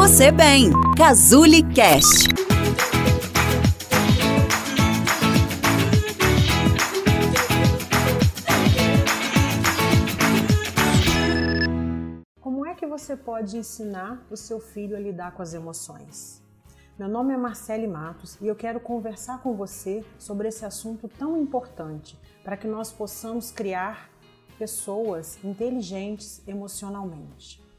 você 0.00 0.32
bem. 0.32 0.70
Cazuli 0.96 1.62
Cast. 1.74 2.28
Como 12.40 12.64
é 12.64 12.74
que 12.74 12.86
você 12.86 13.14
pode 13.14 13.58
ensinar 13.58 14.26
o 14.30 14.36
seu 14.38 14.58
filho 14.58 14.96
a 14.96 14.98
lidar 14.98 15.32
com 15.32 15.42
as 15.42 15.52
emoções? 15.52 16.42
Meu 16.98 17.06
nome 17.06 17.34
é 17.34 17.36
Marcele 17.36 17.86
Matos 17.86 18.38
e 18.40 18.46
eu 18.46 18.56
quero 18.56 18.80
conversar 18.80 19.42
com 19.42 19.54
você 19.54 20.02
sobre 20.18 20.48
esse 20.48 20.64
assunto 20.64 21.08
tão 21.08 21.36
importante 21.36 22.18
para 22.42 22.56
que 22.56 22.66
nós 22.66 22.90
possamos 22.90 23.50
criar 23.50 24.08
pessoas 24.58 25.38
inteligentes 25.44 26.40
emocionalmente. 26.48 27.69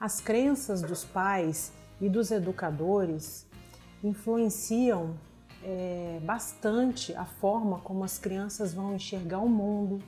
As 0.00 0.20
crenças 0.20 0.80
dos 0.80 1.04
pais 1.04 1.72
e 2.00 2.08
dos 2.08 2.30
educadores 2.30 3.44
influenciam 4.02 5.16
é, 5.64 6.20
bastante 6.22 7.12
a 7.14 7.24
forma 7.24 7.80
como 7.80 8.04
as 8.04 8.16
crianças 8.16 8.72
vão 8.72 8.94
enxergar 8.94 9.40
o 9.40 9.48
mundo, 9.48 10.00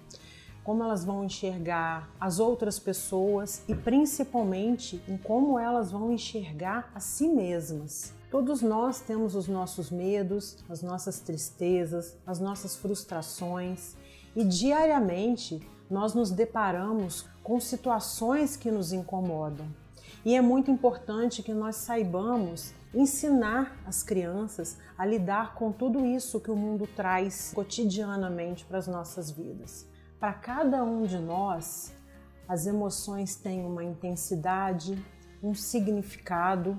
como 0.62 0.84
elas 0.84 1.05
vão 1.05 1.24
enxergar 1.24 2.09
as 2.20 2.38
outras 2.38 2.78
pessoas 2.78 3.64
e 3.66 3.74
principalmente 3.74 5.02
em 5.09 5.16
como 5.16 5.59
elas 5.59 5.91
vão 5.91 6.12
enxergar 6.12 6.92
a 6.95 7.00
si 7.00 7.27
mesmas. 7.27 8.14
Todos 8.30 8.62
nós 8.62 9.00
temos 9.00 9.34
os 9.34 9.48
nossos 9.48 9.91
medos, 9.91 10.56
as 10.69 10.83
nossas 10.83 11.19
tristezas, 11.19 12.16
as 12.25 12.38
nossas 12.38 12.77
frustrações 12.77 13.97
e 14.36 14.45
diariamente 14.45 15.61
nós 15.91 16.14
nos 16.14 16.30
deparamos 16.30 17.27
com 17.42 17.59
situações 17.59 18.56
que 18.56 18.70
nos 18.70 18.92
incomodam. 18.92 19.66
E 20.24 20.34
é 20.34 20.41
muito 20.41 20.70
importante 20.70 21.42
que 21.42 21.52
nós 21.52 21.77
saibamos 21.77 22.74
ensinar 22.92 23.77
as 23.86 24.03
crianças 24.03 24.78
a 24.98 25.06
lidar 25.06 25.55
com 25.55 25.70
tudo 25.72 26.05
isso 26.05 26.41
que 26.41 26.50
o 26.50 26.56
mundo 26.56 26.86
traz 26.86 27.53
cotidianamente 27.55 28.64
para 28.64 28.78
as 28.78 28.86
nossas 28.86 29.31
vidas. 29.31 29.86
Para 30.19 30.33
cada 30.33 30.84
um 30.84 31.05
de 31.05 31.19
nós, 31.19 31.94
as 32.48 32.66
emoções 32.66 33.36
têm 33.36 33.64
uma 33.64 33.84
intensidade, 33.84 35.03
um 35.42 35.55
significado 35.55 36.77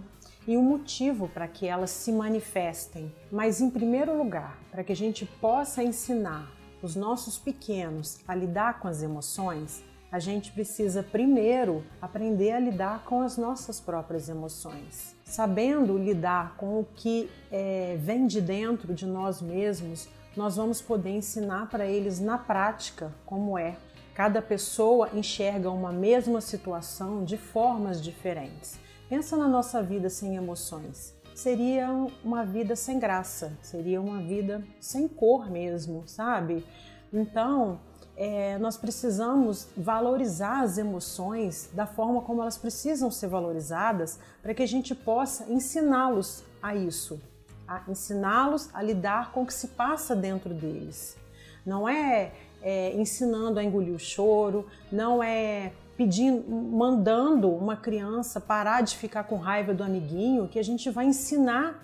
e 0.48 0.58
um 0.58 0.64
motivo 0.64 1.28
para 1.28 1.48
que 1.48 1.66
elas 1.66 1.92
se 1.92 2.12
manifestem. 2.12 3.14
Mas, 3.32 3.62
em 3.62 3.70
primeiro 3.70 4.18
lugar, 4.18 4.60
para 4.70 4.84
que 4.84 4.92
a 4.92 4.96
gente 4.96 5.26
possa 5.26 5.84
ensinar 5.84 6.52
os 6.82 6.96
nossos 6.96 7.38
pequenos 7.38 8.20
a 8.28 8.36
lidar 8.36 8.80
com 8.80 8.88
as 8.88 9.02
emoções, 9.02 9.84
a 10.12 10.20
gente 10.20 10.52
precisa 10.52 11.02
primeiro 11.02 11.84
aprender 12.02 12.52
a 12.52 12.60
lidar 12.60 13.04
com 13.06 13.22
as 13.22 13.38
nossas 13.38 13.80
próprias 13.80 14.28
emoções. 14.28 15.16
Sabendo 15.24 15.98
lidar 15.98 16.58
com 16.58 16.82
o 16.82 16.86
que 16.96 17.30
é, 17.50 17.96
vem 17.98 18.28
de 18.28 18.42
dentro 18.42 18.94
de 18.94 19.06
nós 19.06 19.42
mesmos, 19.42 20.10
nós 20.36 20.58
vamos 20.58 20.82
poder 20.82 21.12
ensinar 21.12 21.70
para 21.70 21.86
eles 21.86 22.20
na 22.20 22.38
prática 22.38 23.14
como 23.26 23.58
é. 23.58 23.78
Cada 24.14 24.42
pessoa 24.42 25.10
enxerga 25.14 25.72
uma 25.72 25.94
mesma 25.94 26.42
situação 26.42 27.24
de 27.24 27.38
formas 27.38 28.02
diferentes. 28.02 28.78
Pensa 29.08 29.38
na 29.38 29.48
nossa 29.48 29.82
vida 29.82 30.10
sem 30.10 30.36
emoções. 30.36 31.16
Seria 31.34 31.90
uma 32.24 32.46
vida 32.46 32.76
sem 32.76 33.00
graça, 33.00 33.58
seria 33.62 34.02
uma 34.02 34.22
vida 34.22 34.62
sem 34.80 35.08
cor 35.08 35.50
mesmo, 35.50 36.04
sabe? 36.06 36.66
Então, 37.12 37.80
é, 38.16 38.58
nós 38.58 38.78
precisamos 38.78 39.68
valorizar 39.76 40.62
as 40.62 40.78
emoções 40.78 41.70
da 41.74 41.86
forma 41.86 42.22
como 42.22 42.42
elas 42.42 42.58
precisam 42.58 43.10
ser 43.10 43.28
valorizadas 43.28 44.20
para 44.42 44.54
que 44.54 44.62
a 44.62 44.68
gente 44.68 44.94
possa 44.94 45.52
ensiná-los 45.52 46.44
a 46.62 46.76
isso, 46.76 47.20
a 47.68 47.82
ensiná-los 47.88 48.70
a 48.74 48.82
lidar 48.82 49.32
com 49.32 49.44
o 49.44 49.46
que 49.46 49.54
se 49.54 49.70
passa 49.70 50.16
dentro 50.16 50.54
deles. 50.54 51.18
Não 51.66 51.88
é, 51.88 52.32
é 52.62 52.94
ensinando 52.96 53.60
a 53.60 53.64
engolir 53.64 53.94
o 53.94 54.00
choro, 54.00 54.68
não 54.92 55.24
é 55.24 55.72
pedindo, 55.96 56.50
mandando 56.52 57.50
uma 57.50 57.76
criança 57.76 58.40
parar 58.42 58.82
de 58.82 58.98
ficar 58.98 59.24
com 59.24 59.38
raiva 59.38 59.74
do 59.74 59.84
amiguinho 59.84 60.48
que 60.48 60.60
a 60.60 60.64
gente 60.64 60.90
vai 60.90 61.06
ensinar 61.06 61.84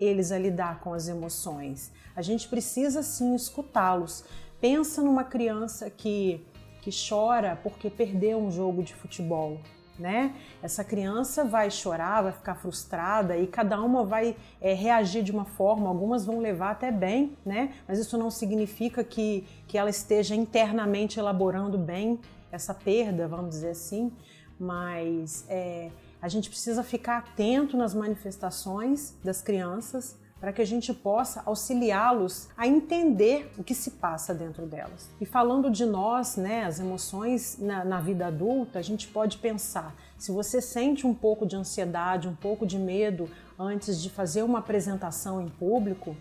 eles 0.00 0.30
a 0.30 0.38
lidar 0.38 0.80
com 0.80 0.92
as 0.92 1.08
emoções. 1.08 1.90
A 2.14 2.22
gente 2.22 2.48
precisa 2.48 3.02
sim 3.02 3.34
escutá-los. 3.34 4.24
Pensa 4.60 5.02
numa 5.02 5.24
criança 5.24 5.90
que, 5.90 6.44
que 6.82 6.90
chora 6.90 7.58
porque 7.62 7.90
perdeu 7.90 8.38
um 8.38 8.50
jogo 8.50 8.82
de 8.82 8.94
futebol. 8.94 9.60
Né? 9.98 10.34
Essa 10.62 10.84
criança 10.84 11.42
vai 11.42 11.70
chorar, 11.70 12.20
vai 12.20 12.32
ficar 12.32 12.54
frustrada 12.54 13.34
e 13.34 13.46
cada 13.46 13.80
uma 13.80 14.04
vai 14.04 14.36
é, 14.60 14.74
reagir 14.74 15.22
de 15.22 15.32
uma 15.32 15.46
forma, 15.46 15.88
algumas 15.88 16.26
vão 16.26 16.38
levar 16.38 16.72
até 16.72 16.92
bem, 16.92 17.34
né? 17.46 17.72
Mas 17.88 17.98
isso 17.98 18.18
não 18.18 18.30
significa 18.30 19.02
que, 19.02 19.46
que 19.66 19.78
ela 19.78 19.88
esteja 19.88 20.34
internamente 20.34 21.18
elaborando 21.18 21.78
bem 21.78 22.20
essa 22.52 22.74
perda, 22.74 23.26
vamos 23.26 23.48
dizer 23.48 23.70
assim, 23.70 24.12
mas 24.60 25.46
é, 25.48 25.90
a 26.20 26.28
gente 26.28 26.50
precisa 26.50 26.82
ficar 26.82 27.18
atento 27.18 27.74
nas 27.74 27.94
manifestações 27.94 29.16
das 29.24 29.40
crianças 29.40 30.18
para 30.40 30.52
que 30.52 30.60
a 30.60 30.66
gente 30.66 30.92
possa 30.92 31.42
auxiliá-los 31.46 32.48
a 32.56 32.66
entender 32.66 33.50
o 33.56 33.64
que 33.64 33.74
se 33.74 33.92
passa 33.92 34.34
dentro 34.34 34.66
delas. 34.66 35.08
E 35.20 35.24
falando 35.24 35.70
de 35.70 35.86
nós, 35.86 36.36
né, 36.36 36.64
as 36.64 36.78
emoções 36.78 37.58
na, 37.58 37.84
na 37.84 38.00
vida 38.00 38.26
adulta, 38.26 38.78
a 38.78 38.82
gente 38.82 39.08
pode 39.08 39.38
pensar: 39.38 39.94
se 40.18 40.30
você 40.30 40.60
sente 40.60 41.06
um 41.06 41.14
pouco 41.14 41.46
de 41.46 41.56
ansiedade, 41.56 42.28
um 42.28 42.34
pouco 42.34 42.66
de 42.66 42.78
medo 42.78 43.30
antes 43.58 44.00
de 44.00 44.10
fazer 44.10 44.42
uma 44.42 44.58
apresentação 44.58 45.40
em 45.40 45.48
público, 45.48 46.14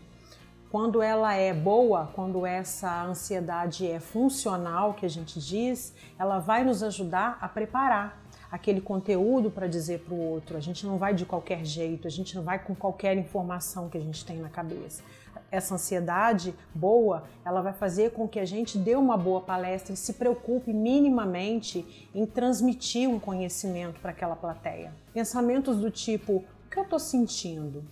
quando 0.71 1.01
ela 1.01 1.33
é 1.33 1.53
boa, 1.53 2.09
quando 2.13 2.45
essa 2.45 3.03
ansiedade 3.03 3.89
é 3.89 3.99
funcional, 3.99 4.93
que 4.93 5.05
a 5.05 5.09
gente 5.09 5.39
diz, 5.39 5.93
ela 6.17 6.39
vai 6.39 6.63
nos 6.63 6.83
ajudar 6.83 7.37
a 7.39 7.47
preparar 7.47 8.24
aquele 8.51 8.81
conteúdo 8.81 9.50
para 9.50 9.67
dizer 9.67 10.00
para 10.00 10.13
o 10.13 10.19
outro. 10.19 10.57
A 10.57 10.59
gente 10.59 10.85
não 10.85 10.97
vai 10.97 11.13
de 11.13 11.25
qualquer 11.25 11.66
jeito, 11.66 12.07
a 12.07 12.11
gente 12.11 12.35
não 12.35 12.44
vai 12.44 12.59
com 12.59 12.75
qualquer 12.75 13.17
informação 13.17 13.89
que 13.89 13.97
a 13.97 14.01
gente 14.01 14.25
tem 14.25 14.38
na 14.38 14.50
cabeça. 14.50 15.03
Essa 15.51 15.75
ansiedade 15.75 16.53
boa, 16.73 17.23
ela 17.45 17.61
vai 17.61 17.73
fazer 17.73 18.11
com 18.11 18.28
que 18.28 18.39
a 18.39 18.45
gente 18.45 18.78
dê 18.78 18.95
uma 18.95 19.16
boa 19.16 19.41
palestra 19.41 19.94
e 19.94 19.97
se 19.97 20.13
preocupe 20.13 20.73
minimamente 20.73 22.09
em 22.13 22.25
transmitir 22.25 23.09
um 23.09 23.19
conhecimento 23.19 24.00
para 24.00 24.11
aquela 24.11 24.35
plateia. 24.35 24.94
Pensamentos 25.13 25.78
do 25.78 25.91
tipo: 25.91 26.38
o 26.38 26.69
que 26.69 26.79
eu 26.79 26.84
estou 26.84 27.00
sentindo? 27.00 27.84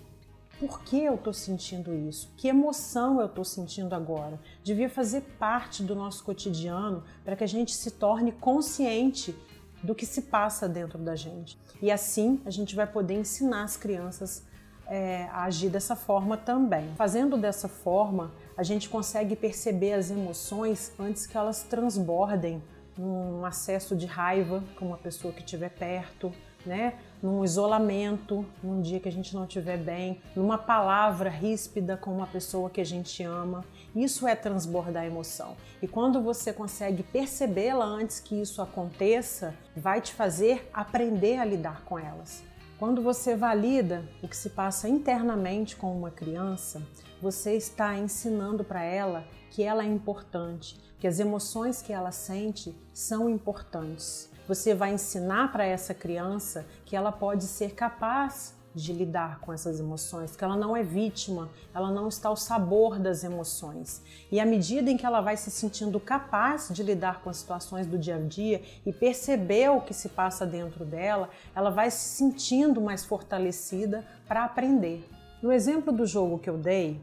Por 0.59 0.81
que 0.81 1.03
eu 1.03 1.15
estou 1.15 1.33
sentindo 1.33 1.93
isso? 1.93 2.31
Que 2.37 2.47
emoção 2.47 3.19
eu 3.19 3.25
estou 3.25 3.43
sentindo 3.43 3.93
agora? 3.93 4.39
Devia 4.63 4.89
fazer 4.89 5.21
parte 5.37 5.83
do 5.83 5.95
nosso 5.95 6.23
cotidiano 6.23 7.03
para 7.25 7.35
que 7.35 7.43
a 7.43 7.47
gente 7.47 7.73
se 7.73 7.91
torne 7.91 8.31
consciente 8.31 9.35
do 9.83 9.93
que 9.93 10.05
se 10.05 10.23
passa 10.23 10.67
dentro 10.67 10.97
da 10.97 11.15
gente. 11.15 11.59
E 11.81 11.91
assim 11.91 12.41
a 12.45 12.49
gente 12.49 12.75
vai 12.75 12.87
poder 12.87 13.15
ensinar 13.15 13.63
as 13.63 13.75
crianças 13.75 14.43
é, 14.87 15.27
a 15.31 15.43
agir 15.43 15.69
dessa 15.69 15.95
forma 15.95 16.37
também. 16.37 16.93
Fazendo 16.95 17.37
dessa 17.37 17.67
forma, 17.67 18.31
a 18.55 18.63
gente 18.63 18.89
consegue 18.89 19.35
perceber 19.35 19.93
as 19.93 20.09
emoções 20.09 20.91
antes 20.97 21.25
que 21.25 21.37
elas 21.37 21.63
transbordem 21.63 22.63
num 22.97 23.45
acesso 23.45 23.95
de 23.95 24.05
raiva 24.05 24.63
com 24.77 24.85
uma 24.85 24.97
pessoa 24.97 25.33
que 25.33 25.41
estiver 25.41 25.69
perto, 25.69 26.31
né? 26.65 26.93
num 27.23 27.41
isolamento, 27.41 28.45
num 28.61 28.81
dia 28.81 28.99
que 28.99 29.07
a 29.07 29.11
gente 29.11 29.33
não 29.33 29.45
estiver 29.45 29.77
bem, 29.77 30.21
numa 30.35 30.57
palavra 30.57 31.29
ríspida 31.29 31.95
com 31.95 32.13
uma 32.13 32.27
pessoa 32.27 32.69
que 32.69 32.81
a 32.81 32.85
gente 32.85 33.23
ama. 33.23 33.63
Isso 33.95 34.27
é 34.27 34.35
transbordar 34.35 35.05
emoção. 35.05 35.55
E 35.81 35.87
quando 35.87 36.21
você 36.21 36.51
consegue 36.51 37.01
percebê-la 37.01 37.85
antes 37.85 38.19
que 38.19 38.35
isso 38.35 38.61
aconteça, 38.61 39.55
vai 39.73 40.01
te 40.01 40.13
fazer 40.13 40.69
aprender 40.73 41.37
a 41.37 41.45
lidar 41.45 41.85
com 41.85 41.97
elas. 41.97 42.43
Quando 42.77 43.01
você 43.01 43.37
valida 43.37 44.03
o 44.21 44.27
que 44.27 44.35
se 44.35 44.49
passa 44.49 44.89
internamente 44.89 45.77
com 45.77 45.95
uma 45.95 46.11
criança, 46.11 46.81
você 47.21 47.55
está 47.55 47.97
ensinando 47.97 48.65
para 48.65 48.83
ela 48.83 49.23
que 49.49 49.63
ela 49.63 49.83
é 49.83 49.87
importante, 49.87 50.77
que 50.99 51.07
as 51.07 51.19
emoções 51.19 51.81
que 51.81 51.93
ela 51.93 52.11
sente 52.11 52.75
são 52.91 53.29
importantes. 53.29 54.29
Você 54.47 54.75
vai 54.75 54.93
ensinar 54.93 55.51
para 55.51 55.65
essa 55.65 55.93
criança 55.93 56.65
que 56.85 56.95
ela 56.95 57.11
pode 57.11 57.45
ser 57.45 57.73
capaz 57.73 58.55
de 58.75 58.91
lidar 58.91 59.39
com 59.39 59.53
essas 59.53 59.79
emoções, 59.79 60.35
que 60.35 60.43
ela 60.43 60.57
não 60.57 60.75
é 60.75 60.81
vítima, 60.81 61.49
ela 61.73 61.91
não 61.91 62.07
está 62.07 62.29
ao 62.29 62.35
sabor 62.35 62.97
das 62.97 63.23
emoções. 63.23 64.01
E 64.31 64.39
à 64.39 64.45
medida 64.45 64.89
em 64.89 64.97
que 64.97 65.05
ela 65.05 65.21
vai 65.21 65.37
se 65.37 65.51
sentindo 65.51 65.99
capaz 65.99 66.69
de 66.71 66.81
lidar 66.81 67.21
com 67.21 67.29
as 67.29 67.37
situações 67.37 67.85
do 67.85 67.97
dia 67.97 68.15
a 68.15 68.19
dia 68.19 68.61
e 68.85 68.91
perceber 68.91 69.69
o 69.69 69.81
que 69.81 69.93
se 69.93 70.09
passa 70.09 70.45
dentro 70.45 70.83
dela, 70.83 71.29
ela 71.55 71.69
vai 71.69 71.91
se 71.91 72.15
sentindo 72.15 72.81
mais 72.81 73.05
fortalecida 73.05 74.05
para 74.27 74.43
aprender. 74.43 75.07
No 75.41 75.51
exemplo 75.51 75.93
do 75.93 76.05
jogo 76.05 76.39
que 76.39 76.49
eu 76.49 76.57
dei, 76.57 76.99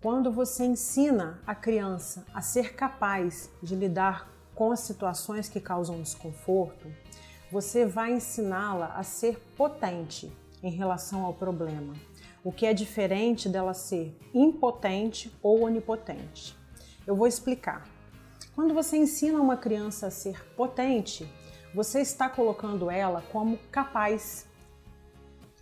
quando 0.00 0.30
você 0.30 0.64
ensina 0.64 1.40
a 1.46 1.54
criança 1.54 2.24
a 2.32 2.40
ser 2.40 2.74
capaz 2.74 3.50
de 3.62 3.74
lidar 3.74 4.28
com 4.58 4.72
as 4.72 4.80
situações 4.80 5.48
que 5.48 5.60
causam 5.60 6.02
desconforto, 6.02 6.92
você 7.48 7.86
vai 7.86 8.10
ensiná-la 8.10 8.86
a 8.96 9.04
ser 9.04 9.38
potente 9.56 10.32
em 10.60 10.72
relação 10.72 11.24
ao 11.24 11.32
problema, 11.32 11.94
o 12.42 12.50
que 12.50 12.66
é 12.66 12.74
diferente 12.74 13.48
dela 13.48 13.72
ser 13.72 14.18
impotente 14.34 15.32
ou 15.40 15.62
onipotente. 15.62 16.56
Eu 17.06 17.14
vou 17.14 17.28
explicar. 17.28 17.88
Quando 18.52 18.74
você 18.74 18.96
ensina 18.96 19.40
uma 19.40 19.56
criança 19.56 20.08
a 20.08 20.10
ser 20.10 20.44
potente, 20.56 21.32
você 21.72 22.00
está 22.00 22.28
colocando 22.28 22.90
ela 22.90 23.22
como 23.30 23.58
capaz, 23.70 24.44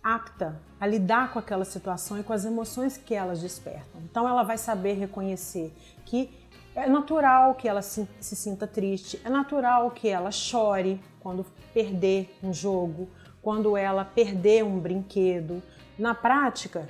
apta 0.01 0.59
a 0.79 0.87
lidar 0.87 1.31
com 1.33 1.37
aquela 1.37 1.65
situação 1.65 2.19
e 2.19 2.23
com 2.23 2.33
as 2.33 2.45
emoções 2.45 2.97
que 2.97 3.13
elas 3.13 3.41
despertam. 3.41 4.01
Então 4.01 4.27
ela 4.27 4.41
vai 4.41 4.57
saber 4.57 4.93
reconhecer 4.93 5.71
que 6.03 6.46
é 6.77 6.87
natural 6.87 7.55
que 7.55 7.67
ela 7.67 7.81
se, 7.81 8.07
se 8.19 8.35
sinta 8.35 8.67
triste, 8.67 9.19
é 9.25 9.29
natural 9.29 9.89
que 9.89 10.07
ela 10.07 10.29
chore 10.29 11.01
quando 11.19 11.43
perder 11.73 12.37
um 12.43 12.53
jogo, 12.53 13.09
quando 13.41 13.75
ela 13.75 14.05
perder 14.05 14.63
um 14.63 14.79
brinquedo. 14.79 15.63
Na 15.97 16.13
prática, 16.13 16.87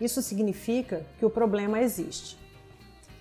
isso 0.00 0.20
significa 0.20 1.06
que 1.16 1.24
o 1.24 1.30
problema 1.30 1.78
existe. 1.78 2.36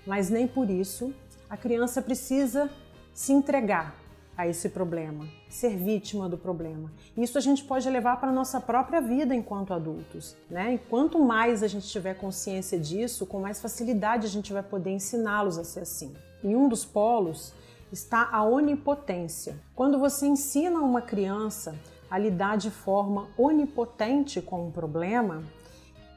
Mas 0.05 0.31
nem 0.31 0.47
por 0.47 0.67
isso 0.67 1.13
a 1.47 1.55
criança 1.55 2.01
precisa 2.01 2.71
se 3.13 3.31
entregar 3.31 3.95
a 4.39 4.47
esse 4.47 4.69
problema, 4.69 5.27
ser 5.49 5.75
vítima 5.75 6.29
do 6.29 6.37
problema. 6.37 6.89
Isso 7.17 7.37
a 7.37 7.41
gente 7.41 7.61
pode 7.61 7.89
levar 7.89 8.21
para 8.21 8.29
a 8.29 8.31
nossa 8.31 8.61
própria 8.61 9.01
vida 9.01 9.35
enquanto 9.35 9.73
adultos, 9.73 10.33
né? 10.49 10.75
E 10.75 10.77
quanto 10.77 11.19
mais 11.19 11.61
a 11.61 11.67
gente 11.67 11.85
tiver 11.89 12.13
consciência 12.13 12.79
disso, 12.79 13.25
com 13.25 13.41
mais 13.41 13.59
facilidade 13.59 14.25
a 14.25 14.29
gente 14.29 14.53
vai 14.53 14.63
poder 14.63 14.91
ensiná-los 14.91 15.57
a 15.57 15.65
ser 15.65 15.81
assim. 15.81 16.13
Em 16.41 16.55
um 16.55 16.69
dos 16.69 16.85
polos 16.85 17.53
está 17.91 18.29
a 18.31 18.41
onipotência. 18.45 19.59
Quando 19.75 19.99
você 19.99 20.25
ensina 20.25 20.79
uma 20.79 21.01
criança 21.01 21.75
a 22.09 22.17
lidar 22.17 22.57
de 22.57 22.71
forma 22.71 23.27
onipotente 23.37 24.41
com 24.41 24.67
um 24.67 24.71
problema, 24.71 25.43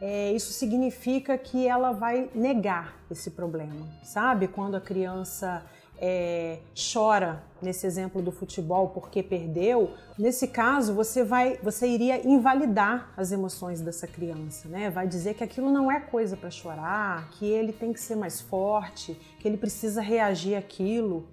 é, 0.04 0.32
isso 0.32 0.52
significa 0.52 1.38
que 1.38 1.64
ela 1.64 1.92
vai 1.92 2.28
negar 2.34 2.96
esse 3.08 3.30
problema, 3.30 3.86
sabe? 4.02 4.48
Quando 4.48 4.74
a 4.74 4.80
criança 4.80 5.64
é, 5.96 6.58
chora, 6.74 7.40
nesse 7.62 7.86
exemplo 7.86 8.20
do 8.20 8.32
futebol, 8.32 8.88
porque 8.88 9.22
perdeu, 9.22 9.92
nesse 10.18 10.48
caso 10.48 10.92
você 10.92 11.22
vai, 11.22 11.56
você 11.62 11.86
iria 11.86 12.26
invalidar 12.26 13.12
as 13.16 13.30
emoções 13.30 13.80
dessa 13.80 14.08
criança, 14.08 14.68
né? 14.68 14.90
Vai 14.90 15.06
dizer 15.06 15.34
que 15.34 15.44
aquilo 15.44 15.70
não 15.70 15.88
é 15.88 16.00
coisa 16.00 16.36
para 16.36 16.50
chorar, 16.50 17.30
que 17.30 17.46
ele 17.46 17.72
tem 17.72 17.92
que 17.92 18.00
ser 18.00 18.16
mais 18.16 18.40
forte, 18.40 19.14
que 19.38 19.46
ele 19.46 19.56
precisa 19.56 20.02
reagir 20.02 20.56
àquilo. 20.56 21.28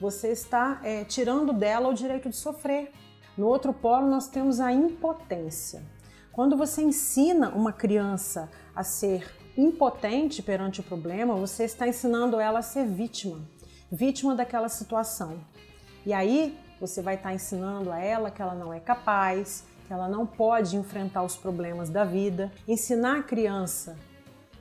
Você 0.00 0.28
está 0.28 0.80
é, 0.82 1.04
tirando 1.04 1.52
dela 1.52 1.90
o 1.90 1.92
direito 1.92 2.30
de 2.30 2.36
sofrer. 2.36 2.90
No 3.36 3.48
outro 3.48 3.74
polo 3.74 4.08
nós 4.08 4.28
temos 4.28 4.60
a 4.60 4.72
impotência. 4.72 5.82
Quando 6.34 6.56
você 6.56 6.82
ensina 6.82 7.50
uma 7.50 7.72
criança 7.72 8.50
a 8.74 8.82
ser 8.82 9.32
impotente 9.56 10.42
perante 10.42 10.80
o 10.80 10.82
problema, 10.82 11.36
você 11.36 11.62
está 11.62 11.86
ensinando 11.86 12.40
ela 12.40 12.58
a 12.58 12.62
ser 12.62 12.84
vítima, 12.86 13.40
vítima 13.90 14.34
daquela 14.34 14.68
situação. 14.68 15.38
E 16.04 16.12
aí 16.12 16.58
você 16.80 17.00
vai 17.00 17.14
estar 17.14 17.32
ensinando 17.32 17.92
a 17.92 18.00
ela 18.00 18.32
que 18.32 18.42
ela 18.42 18.52
não 18.52 18.74
é 18.74 18.80
capaz, 18.80 19.64
que 19.86 19.92
ela 19.92 20.08
não 20.08 20.26
pode 20.26 20.76
enfrentar 20.76 21.22
os 21.22 21.36
problemas 21.36 21.88
da 21.88 22.02
vida. 22.02 22.50
Ensinar 22.66 23.20
a 23.20 23.22
criança 23.22 23.96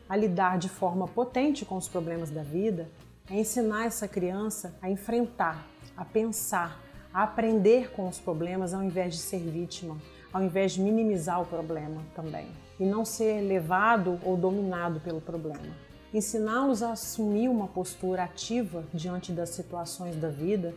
a 0.08 0.16
lidar 0.16 0.60
de 0.60 0.70
forma 0.70 1.08
potente 1.08 1.66
com 1.66 1.76
os 1.76 1.88
problemas 1.88 2.30
da 2.30 2.44
vida 2.44 2.88
é 3.28 3.40
ensinar 3.40 3.88
essa 3.88 4.08
criança 4.08 4.78
a 4.80 4.92
enfrentar, 4.92 5.68
a 5.98 6.06
pensar, 6.06 6.80
a 7.12 7.24
aprender 7.24 7.92
com 7.94 8.08
os 8.08 8.20
problemas 8.20 8.76
ao 8.76 8.84
invés 8.84 9.16
de 9.16 9.22
ser 9.22 9.40
vítima, 9.40 9.98
ao 10.34 10.44
invés 10.44 10.72
de 10.74 10.82
minimizar 10.82 11.40
o 11.42 11.46
problema 11.46 12.02
também 12.16 12.48
e 12.80 12.86
não 12.86 13.06
ser 13.06 13.42
levado 13.42 14.20
ou 14.24 14.36
dominado 14.36 15.00
pelo 15.00 15.22
problema. 15.22 15.74
Ensiná-los 16.14 16.84
a 16.84 16.92
assumir 16.92 17.48
uma 17.48 17.68
postura 17.68 18.24
ativa 18.24 18.84
diante 18.94 19.32
das 19.32 19.50
situações 19.50 20.16
da 20.16 20.30
vida 20.30 20.76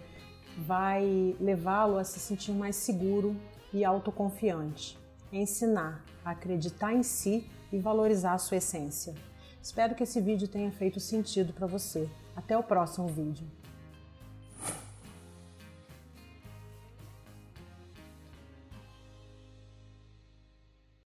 vai 0.58 1.37
levá-lo 1.41 1.99
a 1.99 2.05
se 2.05 2.19
sentir 2.19 2.53
mais 2.53 2.76
seguro 2.76 3.37
e 3.73 3.85
autoconfiante. 3.85 4.99
ensinar 5.32 6.05
a 6.25 6.31
acreditar 6.31 6.94
em 6.94 7.02
si 7.02 7.50
e 7.73 7.79
valorizar 7.79 8.35
a 8.35 8.38
sua 8.38 8.59
essência. 8.59 9.14
Espero 9.61 9.94
que 9.94 10.05
esse 10.05 10.20
vídeo 10.20 10.49
tenha 10.49 10.70
feito 10.70 11.00
sentido 11.00 11.52
para 11.52 11.67
você. 11.67 12.09
Até 12.35 12.56
o 12.56 12.62
próximo 12.62 13.09
vídeo. 13.09 13.47